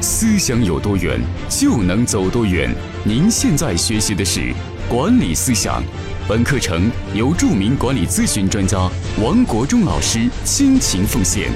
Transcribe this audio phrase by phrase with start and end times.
[0.00, 2.74] 思想有多远，就能走多远。
[3.04, 4.52] 您现在学习的是
[4.88, 5.82] 管理思想，
[6.26, 8.90] 本课程由著名管理咨询专家
[9.22, 11.50] 王国忠老师倾情奉献，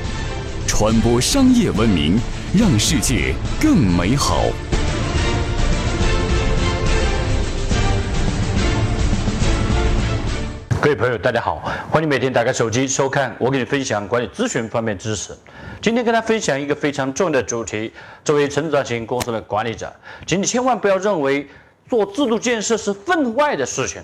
[0.66, 2.18] 传播商业文明，
[2.54, 4.44] 让世界更美好。
[10.84, 15.32] 各位朋友，大家好，欢迎每天打开手机收看我给你分享管理咨询方面知识。
[15.80, 17.90] 今天跟大家分享一个非常重要的主题。
[18.22, 19.90] 作为成长型公司的管理者，
[20.26, 21.48] 请你千万不要认为
[21.88, 24.02] 做制度建设是分外的事情。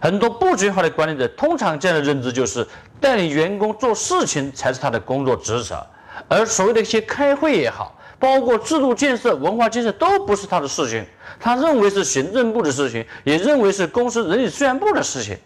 [0.00, 2.64] 很多布局好的管理者，通常这样的认知就是
[3.00, 5.84] 带领员工做事情才是他的工作职责，
[6.28, 11.04] 而所谓的一些开会也好，包括制度建设、文化建设都不是他的事情。
[11.40, 15.36] 他认为是行政部的事情，也认为是公司人力资源部的事情。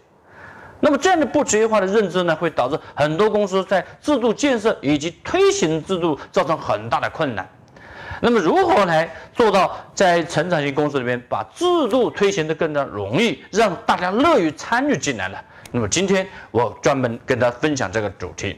[0.85, 7.49] 那么这样的不职业化的认知呢，会导致很多公司在制度建设以及推行制度造成很大的困难。
[8.21, 15.37] 那么如何来做到在成长型公司里面把制度推行的更加容易，让大家乐于参与进来呢？
[15.71, 18.55] 那么今天我专门跟大家分享这个主题。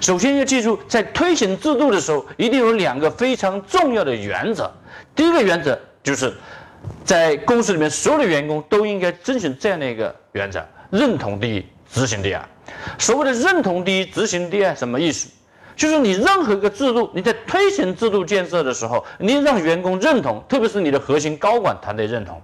[0.00, 4.68] 首先要记住，在推行制度的时候，一定有两个非常重要的原则。
[5.14, 6.34] 第一个原则就是，
[7.04, 10.60] 在公司里面所有的员工都应该遵循这样的一个原则。
[10.92, 12.48] 认同第一，执行第二。
[12.98, 15.26] 所谓的认同第一，执行第二，什么意思？
[15.74, 22.40] 就是你任何一个制度，你在推行制度建设的时候，你让员工认同，特别是你的核心高管团队认同。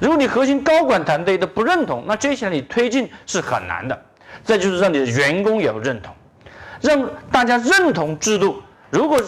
[0.00, 3.96] 如果你核心高管团队都不认同，那接下来你推进是很难的。
[4.42, 6.12] 再就是让你的员工也要认同，
[6.80, 8.60] 让大家认同制度。
[8.90, 9.22] 如果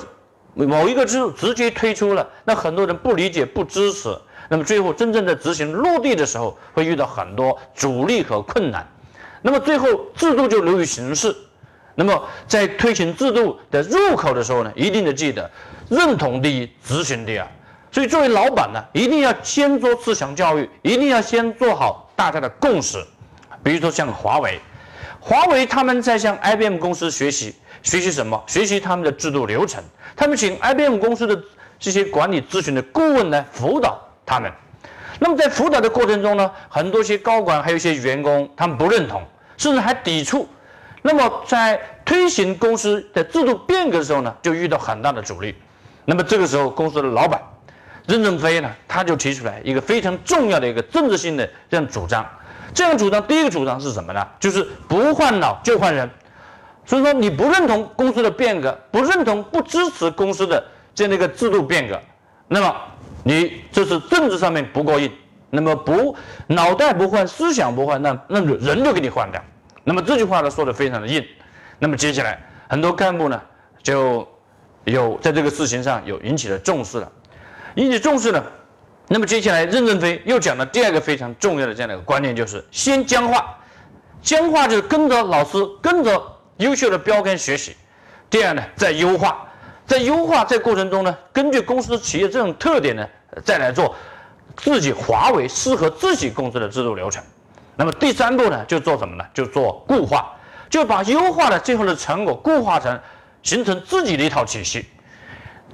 [0.55, 4.09] 某一个制度直接推出了，那很多人不理解、不支持。
[4.53, 8.84] 那么最后真正的执行落地的时候，会遇到很多阻力和困难。
[9.43, 11.33] 那么最后制度就流于形式。
[11.95, 15.48] 那么在推行制度的入口的时候呢，一定得记得
[15.89, 17.47] 认同第一，执行第二。
[17.93, 22.98] 所以作为老板呢，一定要先做思想教育，一定要先做好大家的共识。
[23.62, 24.59] 比如说像华为，
[25.21, 28.43] 华为他们在向 IBM 公司学习，学习什么？
[28.49, 29.81] 学习他们的制度流程。
[30.17, 31.41] 他们请 IBM 公司的
[31.78, 34.00] 这些管理咨询的顾问来辅导。
[34.31, 34.49] 他们，
[35.19, 39.21] 那么在辅导的过程中呢，很多些高管还有一些员工，他们不认同，
[39.57, 40.49] 甚至还抵触。
[41.03, 45.57] 那么在推行公司的制度变革的时候呢，就遇到很大的阻力。
[46.05, 47.43] 那么这个时候，公司的老板
[48.07, 52.25] 任正非呢，他就提出来一个非常重要的一个政治性的这样主张。
[52.73, 54.25] 这样主张，第一个主张是什么呢？
[54.39, 56.09] 就是不换脑就换人。
[56.87, 60.62] 所以说，你不认同公司的变革，不认同、不支持公司的
[60.95, 62.01] 这样的一个制度变革，
[62.47, 62.77] 那么。
[63.22, 65.12] 你这是政治上面不过硬，
[65.50, 66.16] 那么不
[66.47, 69.42] 脑袋不换，思想不换，那那人就给你换掉。
[69.84, 71.25] 那么这句话呢说的非常的硬。
[71.78, 72.38] 那么接下来
[72.69, 73.41] 很多干部呢
[73.82, 74.26] 就
[74.84, 77.10] 有在这个事情上有引起了重视了，
[77.76, 78.42] 引起重视呢。
[79.08, 83.58] 那么接下来任正非又讲了第二个非常重要的这样的一个观念，就是先僵化，
[84.22, 86.22] 僵化就是跟着老师，跟着
[86.58, 87.76] 优秀的标杆学习。
[88.31, 89.47] 第二呢，再优化。
[89.91, 93.05] 在优化这过程中呢，根据公司企业这种特点呢，
[93.45, 93.93] 再来做
[94.56, 97.21] 自己华为适合自己公司的制度流程。
[97.75, 99.25] 那么第三步呢，就做什么呢？
[99.34, 100.33] 就做固化，
[100.69, 102.97] 就把优化的最后的成果固化成，
[103.43, 104.87] 形成自己的一套体系。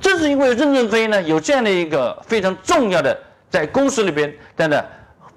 [0.01, 3.15] 正是因为任正非呢有这样的一个非常重要的
[3.51, 4.83] 在公司里边这样的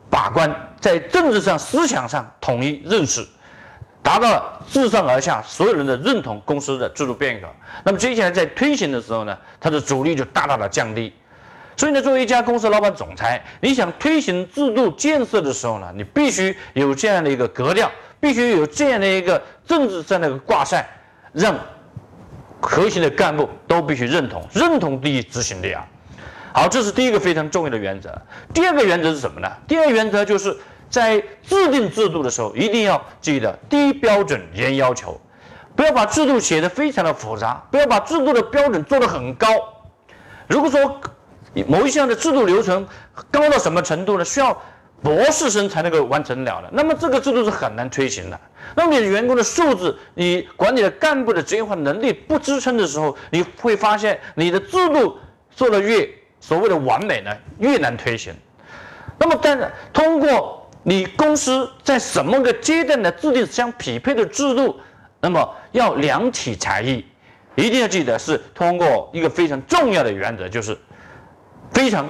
[0.10, 3.28] 把关，在政治上、思想上统一认识。
[4.02, 7.48] 达到了自上而下所有人的认同公司的制度变革，
[7.84, 11.14] 那么接下来在推行的时候呢，它的阻力就大大的降低。
[11.76, 20.88] 所以呢，作为一家公司老板总裁，你想推行制度建设的时候呢，你必须有这样的一个格调，必须有这样的一个政治上的一个挂帅，
[21.34, 21.56] 让
[22.62, 25.84] 核心的干部都必须认同，认同第一，执行第二。
[26.54, 28.10] 好，这是第一个非常重要的原则。
[28.54, 29.50] 第二个原则是什么呢？
[29.68, 30.58] 第二个原则就是。
[30.90, 35.20] 在制定制度的时候，一定要记得低标准严要求，
[35.76, 39.48] 不要把制度写得非常的复杂，不要把制度的标准做得很高。
[40.48, 41.00] 如果说
[41.68, 42.88] 某一项的制度流程
[43.32, 44.26] 高到什么程度呢？
[44.26, 44.60] 需要
[45.02, 48.40] 博士生才能够完成了的，那么这个制度是很难推行的。
[48.76, 55.18] 那么你的员工的素质，你管理的干部的职业化能力不支撑的时候，你会发现你的制度
[55.52, 56.08] 做得越
[56.40, 58.34] 所谓的完美呢，越难推行。
[59.18, 60.59] 那么但是通过
[60.90, 64.76] 你公司在什么个阶段的制定相匹配的制度，
[65.22, 67.06] 那么要量体裁衣，
[67.54, 70.76] 一定要记得是通过一个非常重要的原则，就是
[71.72, 72.08] 非常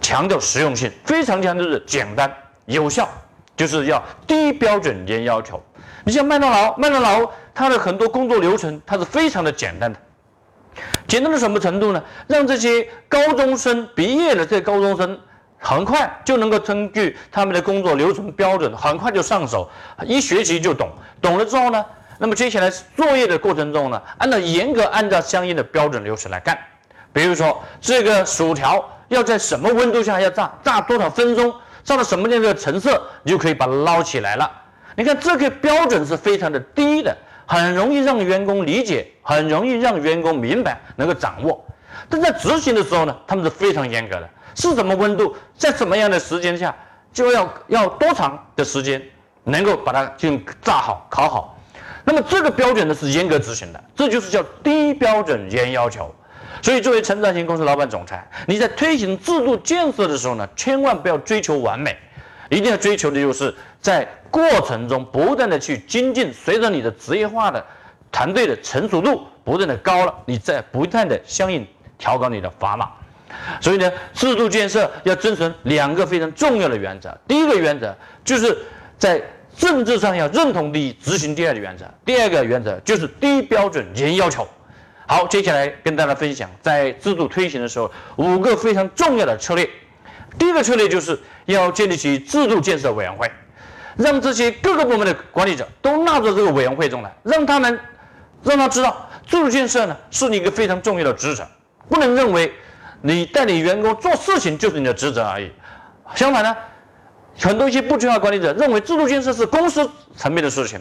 [0.00, 2.28] 强调实用性，非常强调是简单
[2.66, 3.08] 有效，
[3.56, 5.62] 就是要低标准严要求。
[6.02, 9.98] 你像麦当劳，麦当劳它的很多工作流程它是非常的简单的，
[11.06, 12.02] 简单到什么程度呢？
[12.26, 15.20] 让这些高中生毕业了，这些高中生
[15.58, 19.68] 很快就能够根据他们的工作流程标准，很快就上手，
[20.04, 20.88] 一学习就懂。
[21.20, 21.84] 懂了之后呢，
[22.18, 26.56] 那么接下来作业的过程中呢，按照严格按照相应的标准流程来干。
[27.12, 31.52] 比如说，这个薯条要在什么温度下要炸，炸多少分钟，
[31.82, 34.50] 炸到什么样的成色，你就可以把它捞起来了。
[34.94, 37.16] 你看这个标准是非常的低的。
[37.50, 41.64] 很容易让员工理解，很容易让员工明白，能够掌握。
[42.08, 46.74] 但在执行的时候呢，他们是非常严格的，是什么温度，在什么样的时间下，
[47.12, 49.02] 就要要多长的时间，
[49.44, 51.58] 能够把它进行炸好、烤好。
[52.04, 56.14] 那么这个标准呢是严格执行的，这就是叫低标准严要求。
[56.62, 61.96] 所以作为成长型公司老板、总裁，你在推行制度建设的时候呢，千万不要追求完美，
[62.48, 64.08] 一定要追求的就是在。
[64.30, 67.64] 过程中不断的去精进，随着你的职业化的
[68.12, 71.66] 团队的成熟度不断的高了，你在不断的相应
[71.98, 72.88] 调高你的砝码。
[73.60, 77.14] 所以呢，制度建设要遵循两个非常重要的原则。
[77.26, 78.56] 第一个原则就是
[78.96, 79.20] 在
[79.56, 81.84] 政治上要认同第一，执行第二的原则。
[82.04, 84.48] 第二个原则就是低标准严要求。
[85.06, 89.68] 好，接下来跟大家分享在制度推行的时候五个非常重要的策略。
[90.38, 93.30] 第一个策略就是要建立起制度建设委员会。
[93.96, 97.80] 让这些各个部门的管理者都纳入这个委员会中来，让他们
[98.44, 101.44] 让他知道，制度建设呢是你一个非常重要的职责，
[101.88, 102.52] 不能认为
[103.00, 105.50] 你带领员工做事情就是你的职责而已。
[106.14, 106.56] 相反呢，
[107.38, 110.80] 很多一些不专业管理者认为制度建设是公司层面的事情，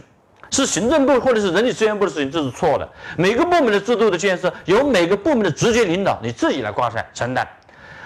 [0.50, 2.90] 是行政部或者是人力资源部的事情，这是错的。
[3.18, 7.48] 每个部门的制度的建设由每个部门的直接领导你自己来挂帅承担。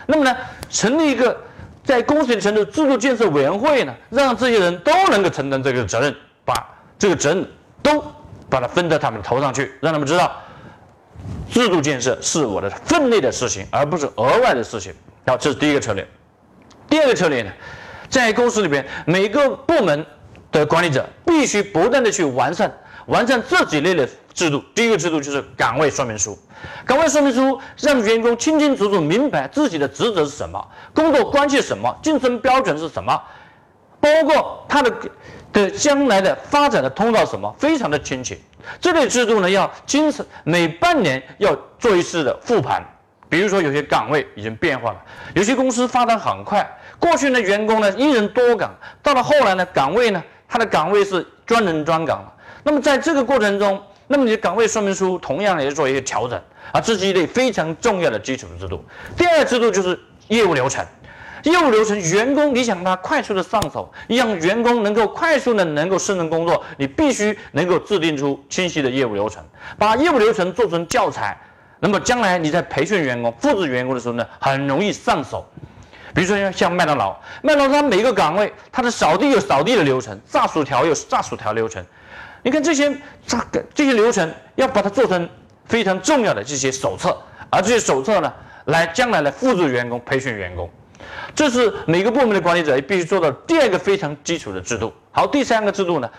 [0.05, 0.35] 那么呢，
[0.69, 1.35] 成立一个。
[1.83, 6.15] 在公司里成立制度建设委员会呢，让这些人都能够承担这个责任，
[6.45, 6.53] 把
[6.99, 7.43] 这个责任
[7.81, 8.05] 都
[8.47, 10.31] 把它分到他们头上去，让他们知道
[11.51, 14.93] 制度建设是我的分内的事情，而不是额外的事情。
[15.27, 16.07] 好，这是第一个策略。
[16.89, 17.51] 第二个策略呢，
[18.09, 20.05] 在公司里边每个部门
[20.49, 22.71] 的管理者必须不断的去完善
[23.07, 24.63] 完善这几类的制度。
[24.73, 26.39] 第一个制度就是岗位说明书。
[26.85, 33.21] 岗位说明书让员工清清楚楚明白自己的职责是什么，工作关系什么，晋升标准是什么，
[33.99, 34.93] 包括他的
[35.51, 38.41] 的将来的发展的通道什么，非常的清晰。
[38.79, 42.83] 这类制度呢，要经常每半年要做一次的复盘。
[43.29, 45.01] 比如说有些岗位已经变化了，
[45.33, 46.69] 有些公司发展很快，
[46.99, 52.33] 过去呢员工呢一人多岗，到了后来呢岗位呢他的岗位是专人专岗了。
[52.63, 56.41] 那么在这个过程中，那么你的岗位说明书同样也做一些调整。
[56.73, 58.83] 啊，这是一类非常重要的基础制度。
[59.17, 60.85] 第二制度就是业务流程。
[61.43, 69.43] 业务流程，员工你想他快速的上手，让员工能够快速的能够胜任工作，你必须能够制定出清晰的业务流程，
[69.77, 71.37] 把业务流程做成教材。
[71.79, 75.45] 那么将来你在培训员工、复制员工的时候呢，很容易上手。
[76.13, 81.85] 比如说像麦当劳，麦当劳它每个岗位，它的扫地有扫地的流程，炸薯条有炸薯条流程。
[82.43, 82.91] 你看这些
[83.25, 85.29] 炸这些流程，要把它做成。
[85.65, 87.17] 非常重要的这些手册，
[87.49, 88.33] 而这些手册呢，
[88.65, 90.69] 来将来来辅助员工培训员工，
[91.35, 94.93] 这是每个部门的管理者必须做到第二个非常基础的制度。
[95.11, 96.09] 好，第三个制度呢，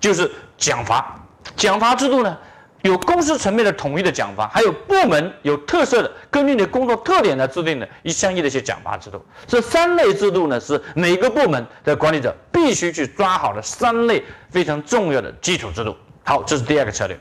[0.00, 1.18] 就是奖罚。
[1.56, 2.36] 奖罚制度呢，
[2.82, 9.24] 有公司层面的统一的奖罚，还有部门有特色的，根据你的工作特点来制定的一相应的一些奖罚制度。
[9.46, 15.94] 这三类制度呢，是每个部门的管理者必须去抓好的三类非常重要的基础制度。
[16.24, 17.18] 好，这是第二个策略。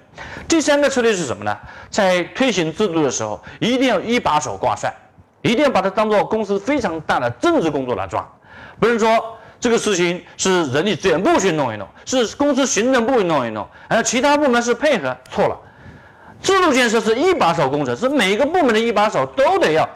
[0.48, 1.58] 第三个策略是什么呢？
[1.90, 4.94] 在推行制度的时候，一定要一把手挂帅，
[5.44, 8.28] 一定要把它当做公司非常大的政治工作来抓。
[8.80, 15.58] 不能说这个事情是人力资源部去弄一弄，是公司行政部去弄一弄，而其他部门是配合，错了。
[16.42, 19.88] 制度建设是一把手工程，是每个部门的一把手都得要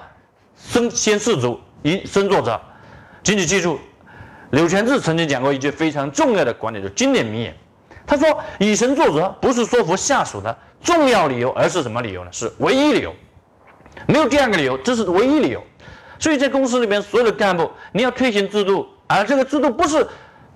[0.56, 2.58] 身先士卒，以身作则。
[3.24, 3.78] 请你记住，
[4.52, 7.54] 柳传志曾经讲过一句非常重要的观点，就经典名言。
[8.06, 12.32] 他说：“以身作则不是说服下属的重要理由，而是什么理由呢？
[12.32, 13.14] 是唯一理由，
[14.08, 15.64] 没有第二个理由，这是唯一理由。
[16.18, 20.08] 所以在公司里边，所有的干部，你要推行制度，而这个制度不是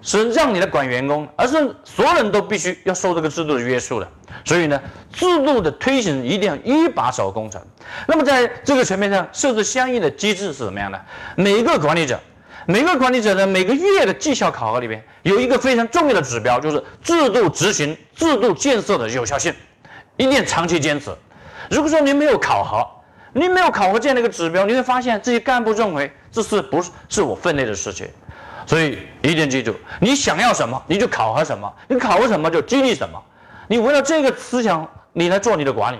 [0.01, 4.07] 是让你来管员工，而是所有人都必须要受这个制度的约束的。
[4.43, 4.81] 所以呢，
[5.13, 7.61] 制度的推行一定要一把手工程。
[8.07, 10.99] 那么在这个层面上设置相应的机制是什么样的？
[11.35, 12.19] 每一个管理者。”
[12.67, 19.51] 每个管理者的每个月的绩效考核里边有一个非常重要的指标，就是制度执行、制度建设的有效性，
[20.15, 21.09] 一定长期坚持。
[21.71, 22.87] 如果说您没有考核，
[23.33, 28.07] 你没有考核这样的一个指标，你会发现这些干部认为这是不是是我分内的事情。
[28.67, 33.21] 所以一定记住，你想要什么，你就考核什么；你考核什么就激励什么。
[33.67, 35.99] 你围绕这个思想，你来做你的管理。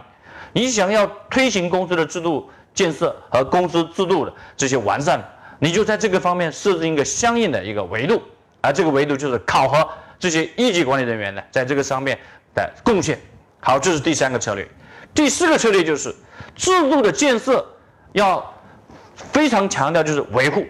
[0.54, 5.22] 你想要推行公司的制度建设和公司制度的这些完善，
[5.60, 8.22] 你就在这个方面设置一个相应的一个维度，
[8.62, 9.88] 而这个维度就是考核
[10.20, 12.18] 这些一级管理人员呢，在这个上面
[12.54, 13.20] 的贡献。
[13.60, 14.68] 好，这是第三个策略。
[15.14, 16.16] 第四个策略就是
[16.56, 17.66] 制度的建设
[18.14, 18.54] 要
[19.14, 20.66] 非常强调就是维护。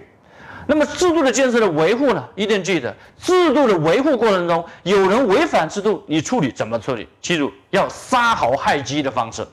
[0.68, 7.10] 那么制度的建设的维护呢，一定记得制度的维护过程中，有人违反制度，你处理怎么处理？
[7.20, 9.46] 记住要杀猴害鸡的方式。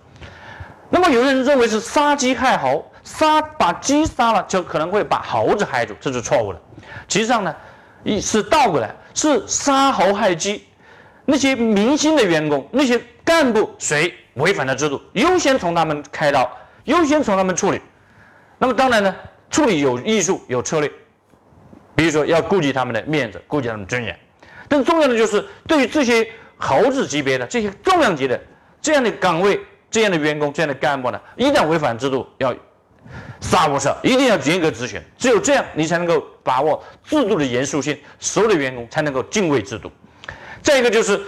[0.91, 6.61] 那么有的人认为是杀鸡害猴，杀把鸡杀了就可能会把猴子害住，这是错误的。
[7.09, 7.55] 实际上呢，
[8.05, 10.68] 一是倒过来，是杀猴害鸡。
[11.31, 16.51] 那些明星的员工，那些干部谁违反了制度，优先从他们开刀，
[16.85, 17.79] 优先从他们处理。
[18.57, 19.15] 那么当然呢，
[19.51, 20.91] 处理有艺术有策略，
[21.95, 24.19] 比如说要顾及他们的面子，顾及他们尊严。
[24.71, 28.41] 更重要的就是对于这些猴子级别的这些重量级的
[28.81, 29.61] 这样的岗位。
[29.91, 32.55] 这样的员工、这样的干部呢，一旦违反制度，要
[33.41, 35.01] 杀无赦，一定要严格执行。
[35.17, 39.91] 只有这样，你才能够把握制度的严肃性，所有的员工才能够敬畏制度。
[40.63, 41.21] 再一个就是，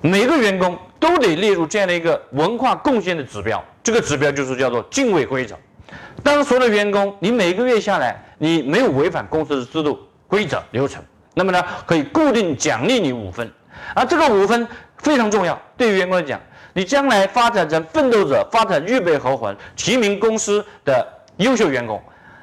[0.00, 5.56] 每个员工都得列入这样的一个文化贡献的指标，这个指标就是叫做敬畏规则。
[6.22, 11.02] 当所有的员工，你每个月下来，你没有违反公司的制度、规则、流程，
[11.34, 13.50] 那么呢，可以固定奖励你五分，
[13.94, 14.66] 而这个五分
[14.98, 16.40] 非常重要，对于员工来讲。
[16.72, 21.06] 你将来发展成奋斗者，发展预备合伙人提名公司的
[21.38, 21.98] 优秀员工，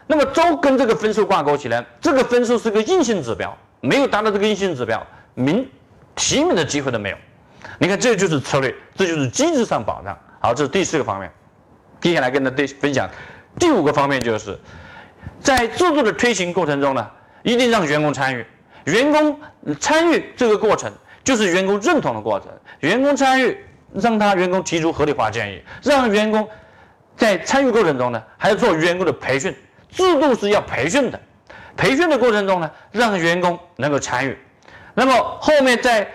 [0.08, 5.64] 那么都跟这个分数挂钩起来，这个分数是个硬性指标，没有达到这个硬性指标，名
[6.16, 7.18] 提名的机会都没有。
[7.78, 10.18] 你看，这就是策略，这就是机制上保障。
[10.40, 11.32] 好，这是第四个方面。
[12.02, 13.10] 接下来跟大家分享
[13.60, 14.60] 第五个方面，就是
[15.40, 17.10] 在制度的推行过程中呢，
[17.44, 18.46] 一定让员工参与，
[18.86, 19.40] 员工
[19.80, 20.92] 参与这个过程
[21.24, 23.58] 就是员工认同的过程，员工参与。
[24.02, 26.50] 让他员工提出合理化建议，让员工
[27.16, 29.56] 在参与过程中呢，还要做员工的培训，
[29.92, 31.20] 制度是要培训的。
[31.78, 34.36] 培训的过程中呢，让员工能够参与。
[34.94, 36.08] 那么后面在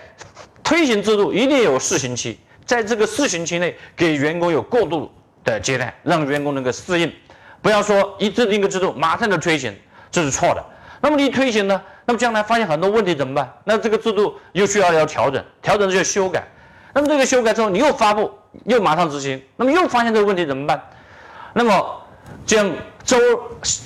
[0.62, 5.10] 推行制度，一定有试行期，在这个试行期内，给员工有过渡
[5.44, 7.12] 的阶段，让员工能够适应。
[7.60, 9.74] 不要说一制定一个制度马上就推行，
[10.10, 10.64] 这是错的。
[11.00, 13.52] 那么你推行呢，那么将来发现很多问题怎么办？
[13.64, 16.44] 那这个制度又需要要调整，调整就要修改。
[16.92, 18.30] 那么这个修改之后，你又发布，
[18.64, 20.82] 又马上执行，那么又发现这个问题怎么办？
[21.52, 22.02] 那么
[22.46, 22.70] 这样
[23.04, 23.16] 周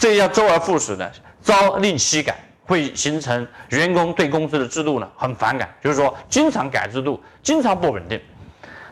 [0.01, 1.11] 这样周而复始的，
[1.45, 2.39] 朝令夕改，
[2.73, 8.19] 会形成员工对公司的制度呢很反感，就是说经常改制度，经常不稳定。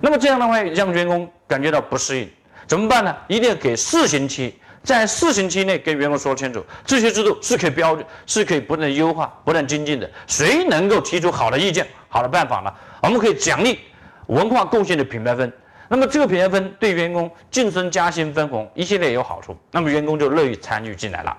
[0.01, 2.29] 那么这样的话，让员工感觉到不适应，
[2.67, 3.17] 怎么办呢？
[3.27, 10.11] 一定要给试行期，在试行期内跟员工说清楚，这些制度是可以标准，是可以不断优化、不断精进的。
[10.27, 12.71] 谁能够提出好的意见、好的办法呢？
[13.03, 13.79] 我们可以奖励。
[14.27, 15.53] 文化贡献的品牌分，
[15.89, 21.37] 那么这个品牌分对员工晋升加薪分红一系列有好处，那么员工就乐意参与进来了。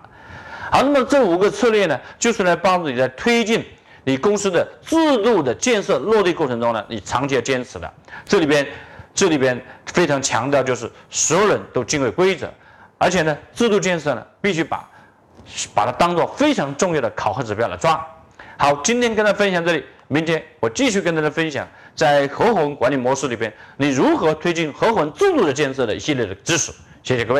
[0.71, 3.63] 好，那么这五个策略呢，就是来帮助你在推进
[4.05, 7.93] 你公司的制度的建设落地过程中呢，你长期要坚持的。
[8.25, 8.65] 这里边，
[9.13, 12.49] 这里边非常强调就是所有人都敬畏规则，
[12.97, 14.89] 而且呢，制度建设呢必须把
[15.75, 18.01] 把它当做非常重要的考核指标来抓。
[18.57, 19.83] 好，今天跟大家分享这里。
[20.07, 26.71] 明天我继续跟大家分享，在合伙人管理模式里边，你如何推进合伙人制度的建设的一系列的知识。
[27.01, 27.39] 谢谢各位。